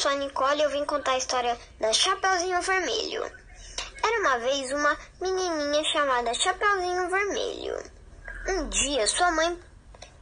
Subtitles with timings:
[0.00, 3.22] sou a Nicole e eu vim contar a história da Chapeuzinho Vermelho.
[4.02, 7.76] Era uma vez uma menininha chamada Chapeuzinho Vermelho.
[8.48, 9.60] Um dia sua mãe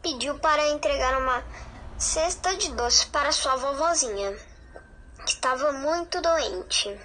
[0.02, 1.44] pediu para entregar uma
[1.96, 4.36] cesta de doces para sua vovozinha,
[5.24, 7.00] que estava muito doente.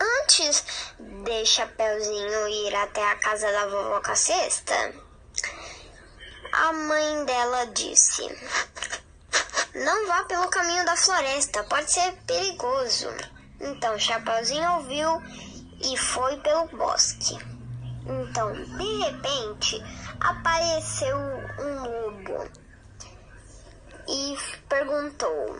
[0.00, 0.64] Antes
[0.98, 4.74] de Chapeuzinho ir até a casa da vovó com a cesta,
[6.50, 8.26] a mãe dela disse:
[9.74, 13.08] Não vá pelo caminho da floresta, pode ser perigoso.
[13.58, 15.22] Então Chapeuzinho ouviu
[15.82, 17.38] e foi pelo bosque.
[18.04, 19.82] Então, de repente,
[20.20, 22.50] apareceu um lobo
[24.08, 24.36] e
[24.68, 25.58] perguntou: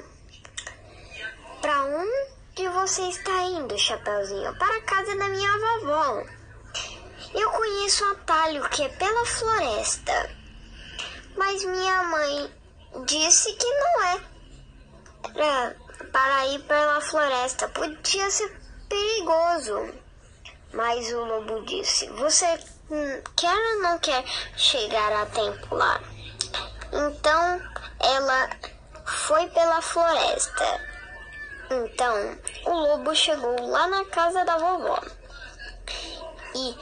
[1.62, 4.54] Para onde você está indo, Chapeuzinho?
[4.58, 6.22] Para a casa da minha vovó.
[7.34, 10.36] Eu conheço um atalho que é pela floresta.
[11.34, 12.52] Mas minha mãe
[13.06, 14.20] disse que não é
[15.22, 15.76] para,
[16.12, 17.68] para ir pela floresta.
[17.68, 18.50] Podia ser
[18.88, 19.94] perigoso.
[20.72, 22.58] Mas o lobo disse: Você
[23.36, 24.24] quer ou não quer
[24.56, 26.00] chegar a tempo lá?
[26.92, 27.62] Então
[28.00, 28.50] ela
[29.04, 30.92] foi pela floresta.
[31.70, 35.00] Então o lobo chegou lá na casa da vovó
[36.54, 36.76] e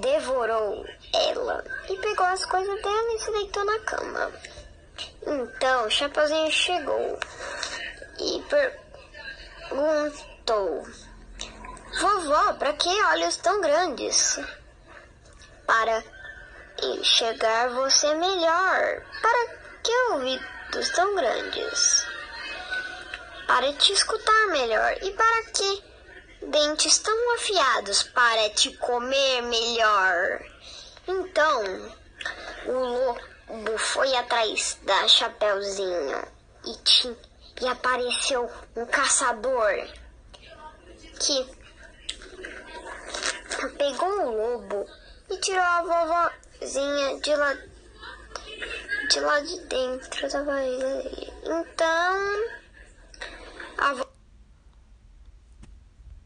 [0.00, 0.84] devorou
[1.14, 4.32] ela e pegou as coisas dela e se deitou na cama.
[5.26, 7.18] Então, o Chapeuzinho chegou
[8.20, 8.44] e
[9.68, 10.86] perguntou:
[12.00, 14.38] Vovó, para que olhos tão grandes?
[15.66, 16.04] Para
[16.80, 19.02] enxergar você melhor.
[19.20, 19.48] Para
[19.82, 22.06] que ouvidos tão grandes?
[23.48, 24.96] Para te escutar melhor.
[25.02, 25.84] E para que
[26.42, 28.04] dentes tão afiados?
[28.04, 30.40] Para te comer melhor.
[31.08, 31.62] Então,
[32.66, 36.26] o lobo foi atrás da Chapeuzinho
[36.64, 36.74] e,
[37.62, 39.88] e apareceu um caçador
[41.20, 41.56] que
[43.78, 44.86] pegou o lobo
[45.30, 47.56] e tirou a vovozinha de lá
[49.08, 51.02] de lá de dentro da barriga.
[51.44, 52.46] Então,
[53.78, 53.94] a